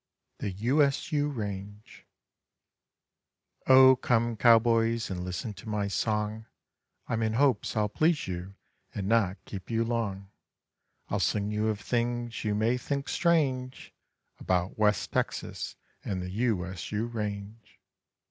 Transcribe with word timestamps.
THE 0.39 0.49
U 0.49 0.81
S 0.81 1.11
U 1.11 1.29
RANGE 1.29 2.07
O 3.67 3.95
come 3.95 4.35
cowboys 4.35 5.11
and 5.11 5.23
listen 5.23 5.53
to 5.53 5.69
my 5.69 5.87
song, 5.89 6.47
I'm 7.07 7.21
in 7.21 7.33
hopes 7.33 7.77
I'll 7.77 7.87
please 7.87 8.27
you 8.27 8.55
and 8.95 9.07
not 9.07 9.37
keep 9.45 9.69
you 9.69 9.83
long; 9.83 10.31
I'll 11.09 11.19
sing 11.19 11.51
you 11.51 11.67
of 11.67 11.79
things 11.79 12.43
you 12.43 12.55
may 12.55 12.79
think 12.79 13.09
strange 13.09 13.93
About 14.39 14.75
West 14.75 15.11
Texas 15.11 15.75
and 16.03 16.19
the 16.19 16.31
U 16.31 16.65
S 16.65 16.91
U 16.91 17.05
range. 17.05 17.79